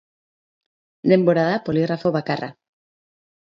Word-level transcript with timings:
Denbora 1.11 1.45
da 1.51 1.61
poligrafo 1.69 2.15
bakarra. 2.19 2.53